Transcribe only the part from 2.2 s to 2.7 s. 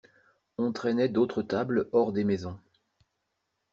maisons.